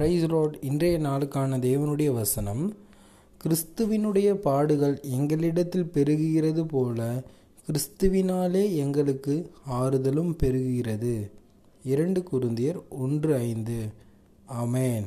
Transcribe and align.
Price 0.00 0.26
road 0.26 0.58
இன்றைய 0.60 0.98
நாளுக்கான 0.98 1.58
தேவனுடைய 1.58 2.12
வசனம் 2.12 2.74
கிறிஸ்துவினுடைய 3.44 4.34
பாடுகள் 4.34 5.00
எங்களிடத்தில் 5.02 5.90
பெருகுகிறது 5.94 6.64
போல 6.68 7.22
கிறிஸ்துவினாலே 7.66 8.74
எங்களுக்கு 8.74 9.50
ஆறுதலும் 9.70 10.34
பெருகுகிறது. 10.42 11.30
இரண்டு 11.84 12.24
குருந்தியர் 12.32 12.82
ஒன்று 12.88 13.34
ஐந்து. 13.34 13.92
அமேன் 14.62 15.04